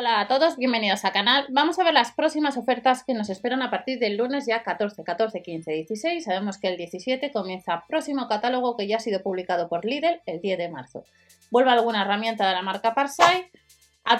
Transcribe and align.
Hola 0.00 0.20
a 0.20 0.28
todos, 0.28 0.56
bienvenidos 0.56 1.04
al 1.04 1.10
canal. 1.10 1.46
Vamos 1.48 1.80
a 1.80 1.82
ver 1.82 1.92
las 1.92 2.12
próximas 2.12 2.56
ofertas 2.56 3.02
que 3.02 3.14
nos 3.14 3.30
esperan 3.30 3.62
a 3.62 3.70
partir 3.72 3.98
del 3.98 4.16
lunes 4.16 4.46
ya 4.46 4.62
14, 4.62 5.02
14, 5.02 5.42
15, 5.42 5.72
16. 5.72 6.22
Sabemos 6.22 6.56
que 6.56 6.68
el 6.68 6.76
17 6.76 7.32
comienza 7.32 7.82
próximo 7.88 8.28
catálogo 8.28 8.76
que 8.76 8.86
ya 8.86 8.98
ha 8.98 9.00
sido 9.00 9.24
publicado 9.24 9.68
por 9.68 9.84
Lidl 9.84 10.20
el 10.24 10.40
10 10.40 10.56
de 10.56 10.68
marzo. 10.68 11.02
Vuelve 11.50 11.72
alguna 11.72 12.02
herramienta 12.02 12.46
de 12.46 12.54
la 12.54 12.62
marca 12.62 12.94
Parsai. 12.94 13.50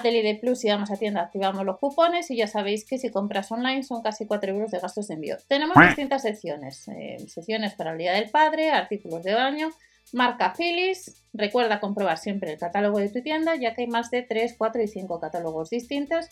Lidl 0.03 0.41
Plus, 0.41 0.59
si 0.59 0.67
vamos 0.67 0.91
a 0.91 0.97
tienda, 0.97 1.21
activamos 1.21 1.65
los 1.65 1.77
cupones 1.77 2.29
y 2.29 2.35
ya 2.35 2.47
sabéis 2.47 2.83
que 2.83 2.97
si 2.97 3.09
compras 3.09 3.49
online 3.49 3.83
son 3.83 4.01
casi 4.01 4.27
4 4.27 4.51
euros 4.51 4.71
de 4.71 4.79
gastos 4.79 5.07
de 5.07 5.13
envío. 5.13 5.37
Tenemos 5.47 5.77
distintas 5.81 6.23
secciones, 6.23 6.89
eh, 6.89 7.19
secciones 7.29 7.73
para 7.75 7.93
el 7.93 7.97
Día 7.99 8.11
del 8.11 8.29
Padre, 8.29 8.71
artículos 8.71 9.23
de 9.23 9.33
baño, 9.33 9.69
marca 10.13 10.53
Philips, 10.57 11.23
recuerda 11.33 11.79
comprobar 11.79 12.17
siempre 12.17 12.51
el 12.53 12.59
catálogo 12.59 12.99
de 12.99 13.09
tu 13.09 13.21
tienda 13.21 13.55
ya 13.55 13.73
que 13.73 13.81
hay 13.83 13.87
más 13.87 14.09
de 14.11 14.23
3, 14.23 14.55
4 14.57 14.81
y 14.81 14.87
5 14.87 15.19
catálogos 15.19 15.69
distintos 15.69 16.27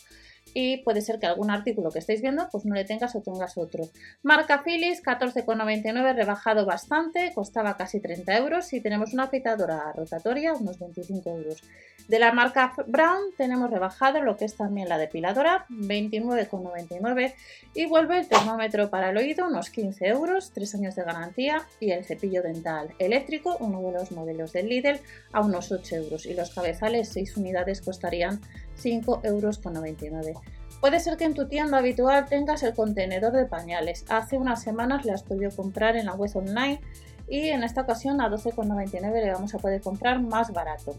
y 0.60 0.78
puede 0.78 1.02
ser 1.02 1.20
que 1.20 1.28
algún 1.28 1.52
artículo 1.52 1.92
que 1.92 2.00
estéis 2.00 2.20
viendo 2.20 2.50
pues 2.52 2.66
no 2.66 2.74
le 2.74 2.84
tengas 2.84 3.16
o 3.16 3.22
tengas 3.22 3.60
otro. 3.60 3.84
Marca 4.24 4.64
Philips 4.64 5.04
14,99 5.04 6.16
rebajado 6.16 6.66
bastante, 6.66 7.32
costaba 7.36 7.78
casi 7.78 8.00
30 8.00 8.36
euros 8.38 8.74
y 8.74 8.82
tenemos 8.82 9.14
una 9.14 9.26
afeitadora 9.26 9.94
rotatoria 9.96 10.54
unos 10.54 10.80
25 10.80 11.30
euros. 11.30 11.62
De 12.08 12.18
la 12.18 12.32
marca 12.32 12.74
Brown 12.88 13.20
tenemos 13.38 13.70
rebajado 13.70 14.24
lo 14.24 14.36
que 14.36 14.46
es 14.46 14.56
también 14.56 14.90
la 14.90 14.98
depiladora 14.98 15.68
29,99 15.70 17.36
y 17.76 17.86
vuelve 17.86 18.18
el 18.18 18.28
termómetro 18.28 18.90
para 18.90 19.12
el 19.12 19.18
oído 19.18 19.46
unos 19.46 19.70
15 19.70 20.08
euros, 20.08 20.54
3 20.56 20.74
años 20.74 20.96
de 20.96 21.04
garantía 21.04 21.68
y 21.80 21.92
el 21.92 22.04
cepillo 22.04 22.42
dental 22.42 22.96
eléctrico, 22.98 23.58
uno 23.60 23.84
de 23.84 23.92
los 23.92 24.12
modelos 24.12 24.54
del 24.54 24.70
Lidl 24.70 25.00
a 25.34 25.42
unos 25.42 25.72
8 25.72 25.98
euros 25.98 26.26
y 26.26 26.34
los 26.34 26.50
cabezales 26.50 27.10
6 27.10 27.38
unidades 27.38 27.82
costarían 27.82 28.42
5,99 28.82 30.28
euros. 30.28 30.47
Puede 30.80 31.00
ser 31.00 31.18
que 31.18 31.24
en 31.24 31.34
tu 31.34 31.48
tienda 31.48 31.80
habitual 31.80 32.26
tengas 32.26 32.62
el 32.64 32.74
contenedor 32.74 33.34
de 33.34 33.46
pañales. 33.46 34.06
Hace 34.10 34.38
unas 34.38 34.62
semanas 34.62 35.06
le 35.06 35.12
has 35.12 35.24
podido 35.24 35.50
comprar 35.56 35.96
en 35.98 36.06
la 36.06 36.14
web 36.14 36.30
online 36.36 36.82
y 37.28 37.50
en 37.50 37.64
esta 37.64 37.82
ocasión 37.82 38.22
a 38.22 38.30
12,99 38.30 39.12
le 39.24 39.32
vamos 39.32 39.54
a 39.56 39.58
poder 39.58 39.82
comprar 39.82 40.22
más 40.22 40.52
barato. 40.54 40.96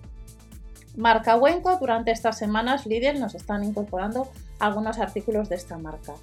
Marca 0.97 1.37
Wenco, 1.37 1.77
durante 1.79 2.11
estas 2.11 2.37
semanas 2.39 2.85
Lidl 2.87 3.21
nos 3.21 3.37
están 3.37 3.63
incorporando 3.63 4.29
algunos 4.59 4.99
artículos 4.99 5.49
de 5.49 5.55
esta 5.55 5.79
marca. 5.79 6.15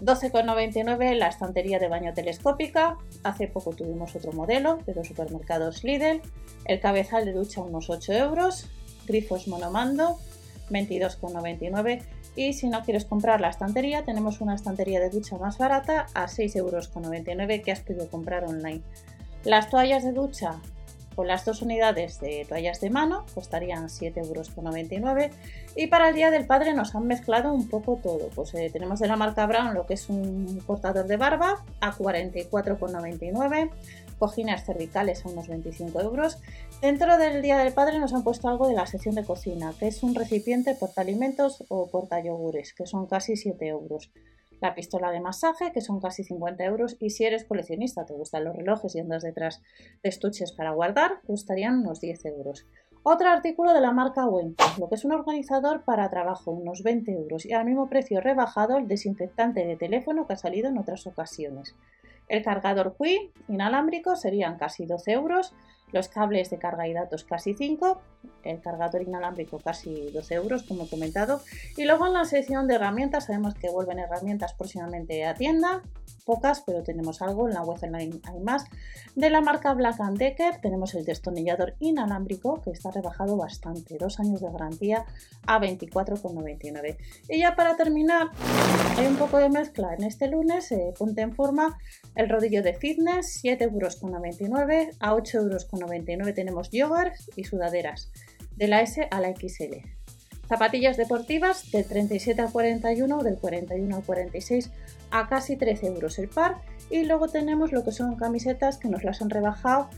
12,99 0.00 1.16
la 1.16 1.28
estantería 1.28 1.78
de 1.78 1.88
baño 1.88 2.14
telescópica. 2.14 2.98
Hace 3.24 3.48
poco 3.48 3.72
tuvimos 3.72 4.14
otro 4.14 4.32
modelo 4.32 4.78
de 4.86 4.94
los 4.94 5.08
supermercados 5.08 5.82
Lidl. 5.82 6.22
El 6.64 6.80
cabezal 6.80 7.24
de 7.24 7.32
ducha 7.32 7.62
unos 7.62 7.90
8 7.90 8.12
euros. 8.12 8.68
Grifos 9.06 9.48
monomando 9.48 10.18
22,99 10.70 12.02
y 12.34 12.52
si 12.54 12.68
no 12.68 12.82
quieres 12.82 13.04
comprar 13.04 13.40
la 13.40 13.50
estantería 13.50 14.04
tenemos 14.04 14.40
una 14.40 14.54
estantería 14.54 15.00
de 15.00 15.10
ducha 15.10 15.36
más 15.38 15.58
barata 15.58 16.06
a 16.14 16.26
6,99 16.26 16.56
euros 16.56 16.88
que 17.64 17.72
has 17.72 17.80
podido 17.80 18.08
comprar 18.08 18.44
online. 18.44 18.82
Las 19.44 19.70
toallas 19.70 20.04
de 20.04 20.12
ducha 20.12 20.60
con 21.14 21.26
las 21.26 21.44
dos 21.44 21.62
unidades 21.62 22.20
de 22.20 22.44
toallas 22.48 22.80
de 22.80 22.90
mano 22.90 23.24
costarían 23.34 23.88
7,99 23.88 24.22
euros 24.26 25.36
y 25.76 25.86
para 25.86 26.08
el 26.08 26.14
Día 26.14 26.30
del 26.30 26.46
Padre 26.46 26.74
nos 26.74 26.94
han 26.94 27.06
mezclado 27.06 27.52
un 27.52 27.68
poco 27.68 27.98
todo. 28.02 28.28
Pues 28.34 28.54
eh, 28.54 28.70
tenemos 28.72 29.00
de 29.00 29.08
la 29.08 29.16
marca 29.16 29.46
Brown 29.46 29.74
lo 29.74 29.86
que 29.86 29.94
es 29.94 30.08
un 30.08 30.60
cortador 30.66 31.06
de 31.06 31.16
barba 31.16 31.64
a 31.80 31.92
44,99 31.92 33.70
cojines 34.18 34.64
cervicales 34.64 35.24
a 35.24 35.30
unos 35.30 35.48
25 35.48 36.00
euros. 36.00 36.38
Dentro 36.80 37.18
del 37.18 37.42
Día 37.42 37.58
del 37.58 37.72
Padre 37.72 37.98
nos 37.98 38.14
han 38.14 38.22
puesto 38.22 38.48
algo 38.48 38.68
de 38.68 38.74
la 38.74 38.86
sección 38.86 39.14
de 39.14 39.24
cocina, 39.24 39.74
que 39.78 39.88
es 39.88 40.02
un 40.02 40.14
recipiente 40.14 40.74
portaalimentos 40.74 41.64
o 41.68 41.88
portayogures, 41.88 42.72
que 42.72 42.86
son 42.86 43.06
casi 43.06 43.36
7 43.36 43.66
euros. 43.66 44.10
La 44.62 44.76
pistola 44.76 45.10
de 45.10 45.20
masaje, 45.20 45.72
que 45.72 45.80
son 45.80 45.98
casi 45.98 46.22
50 46.22 46.62
euros. 46.64 46.96
Y 47.00 47.10
si 47.10 47.24
eres 47.24 47.44
coleccionista, 47.44 48.06
te 48.06 48.14
gustan 48.14 48.44
los 48.44 48.54
relojes 48.54 48.94
y 48.94 49.00
andas 49.00 49.24
detrás 49.24 49.60
de 50.04 50.08
estuches 50.08 50.52
para 50.52 50.70
guardar, 50.70 51.20
costarían 51.26 51.80
unos 51.80 52.00
10 52.00 52.24
euros. 52.26 52.64
Otro 53.02 53.28
artículo 53.28 53.74
de 53.74 53.80
la 53.80 53.90
marca 53.90 54.24
Wenco, 54.24 54.64
lo 54.78 54.88
que 54.88 54.94
es 54.94 55.04
un 55.04 55.10
organizador 55.10 55.82
para 55.82 56.08
trabajo, 56.10 56.52
unos 56.52 56.84
20 56.84 57.10
euros. 57.10 57.44
Y 57.44 57.54
al 57.54 57.64
mismo 57.64 57.88
precio 57.88 58.20
rebajado 58.20 58.76
el 58.76 58.86
desinfectante 58.86 59.66
de 59.66 59.74
teléfono 59.74 60.28
que 60.28 60.34
ha 60.34 60.36
salido 60.36 60.68
en 60.68 60.78
otras 60.78 61.08
ocasiones. 61.08 61.74
El 62.28 62.44
cargador 62.44 62.94
Qi 62.96 63.32
inalámbrico 63.48 64.14
serían 64.14 64.58
casi 64.58 64.86
12 64.86 65.10
euros, 65.10 65.52
los 65.92 66.08
cables 66.08 66.50
de 66.50 66.58
carga 66.58 66.88
y 66.88 66.92
datos 66.92 67.24
casi 67.24 67.54
5, 67.54 68.00
el 68.44 68.60
cargador 68.60 69.02
inalámbrico 69.02 69.58
casi 69.58 70.10
12 70.10 70.34
euros 70.34 70.62
como 70.64 70.84
he 70.84 70.88
comentado 70.88 71.40
y 71.76 71.84
luego 71.84 72.06
en 72.06 72.14
la 72.14 72.24
sección 72.24 72.66
de 72.66 72.74
herramientas 72.74 73.26
sabemos 73.26 73.54
que 73.54 73.70
vuelven 73.70 73.98
herramientas 73.98 74.54
próximamente 74.54 75.24
a 75.24 75.34
tienda, 75.34 75.82
pocas 76.24 76.62
pero 76.64 76.82
tenemos 76.82 77.22
algo, 77.22 77.48
en 77.48 77.54
la 77.54 77.62
web 77.62 77.78
online 77.82 78.20
hay 78.24 78.40
más. 78.40 78.64
De 79.14 79.30
la 79.30 79.40
marca 79.40 79.74
Black 79.74 79.96
Decker 80.12 80.60
tenemos 80.60 80.94
el 80.94 81.04
destornillador 81.04 81.74
inalámbrico 81.80 82.60
que 82.62 82.70
está 82.70 82.90
rebajado 82.90 83.36
bastante, 83.36 83.98
dos 83.98 84.20
años 84.20 84.40
de 84.40 84.50
garantía 84.50 85.04
a 85.46 85.60
24,99. 85.60 86.96
Y 87.28 87.40
ya 87.40 87.54
para 87.54 87.76
terminar, 87.76 88.28
hay 88.96 89.06
un 89.06 89.16
poco 89.16 89.38
de 89.38 89.48
mezcla 89.48 89.94
en 89.94 90.04
este 90.04 90.28
lunes, 90.28 90.70
eh, 90.72 90.92
ponte 90.98 91.22
en 91.22 91.34
forma 91.34 91.78
el 92.14 92.28
rodillo 92.28 92.62
de 92.62 92.74
fitness, 92.74 93.42
7,99 93.42 93.62
euros, 93.62 94.96
a 95.00 95.14
8,99 95.14 95.34
euros 95.34 95.64
tenemos 96.34 96.70
yogurts 96.70 97.30
y 97.36 97.44
sudaderas, 97.44 98.10
de 98.56 98.68
la 98.68 98.82
S 98.82 99.08
a 99.10 99.20
la 99.20 99.34
XL. 99.34 99.76
Zapatillas 100.48 100.96
deportivas 100.96 101.70
del 101.70 101.86
37 101.86 102.42
al 102.42 102.52
41, 102.52 103.22
del 103.22 103.38
41 103.38 103.96
al 103.96 104.02
46 104.02 104.70
a 105.10 105.28
casi 105.28 105.56
13 105.56 105.86
euros 105.86 106.18
el 106.18 106.28
par. 106.28 106.56
Y 106.90 107.04
luego 107.04 107.28
tenemos 107.28 107.72
lo 107.72 107.84
que 107.84 107.92
son 107.92 108.16
camisetas 108.16 108.76
que 108.76 108.88
nos 108.88 109.02
las 109.02 109.22
han 109.22 109.30
rebajado 109.30 109.88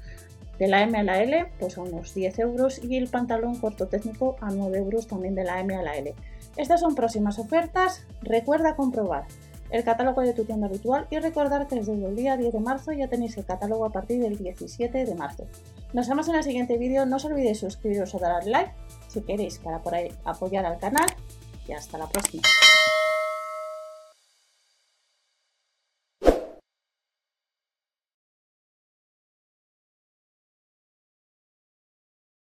de 0.59 0.69
la 0.69 0.83
M 0.83 0.97
a 0.97 1.03
la 1.03 1.21
L, 1.23 1.47
pues 1.59 1.77
a 1.77 1.83
unos 1.83 2.15
10 2.15 2.39
euros. 2.39 2.85
Y 2.85 2.97
el 2.97 3.09
pantalón 3.09 3.59
corto 3.59 3.89
técnico 3.89 4.37
a 4.41 4.51
9 4.51 4.79
euros 4.79 5.09
también 5.09 5.35
de 5.35 5.45
la 5.45 5.59
M 5.59 5.75
a 5.75 5.83
la 5.83 5.97
L. 5.97 6.15
Estas 6.57 6.81
son 6.81 6.95
próximas 6.95 7.39
ofertas. 7.39 8.07
Recuerda 8.23 8.77
comprobar 8.77 9.25
el 9.71 9.85
catálogo 9.85 10.21
de 10.21 10.33
tu 10.33 10.45
tienda 10.45 10.67
habitual 10.67 11.07
y 11.11 11.19
recordar 11.19 11.67
que 11.67 11.77
desde 11.77 11.93
el 11.93 12.17
día 12.17 12.37
10 12.37 12.53
de 12.53 12.61
marzo 12.61 12.93
ya 12.93 13.09
tenéis 13.09 13.37
el 13.37 13.45
catálogo 13.45 13.85
a 13.85 13.91
partir 13.91 14.21
del 14.21 14.37
17 14.39 15.05
de 15.05 15.15
marzo. 15.15 15.47
Nos 15.93 16.09
vemos 16.09 16.29
en 16.29 16.37
el 16.37 16.43
siguiente 16.43 16.77
vídeo, 16.79 17.07
no 17.07 17.17
os 17.17 17.25
olvidéis 17.25 17.59
suscribiros 17.61 18.15
o 18.15 18.19
dar 18.19 18.47
like 18.47 18.73
si 19.09 19.21
queréis 19.23 19.59
para 19.59 19.83
por 19.83 19.95
ahí 19.95 20.13
apoyar 20.25 20.67
al 20.67 20.79
canal 20.79 21.07
y 21.69 21.73
hasta 21.73 21.99
la 21.99 22.09
próxima. 22.09 22.43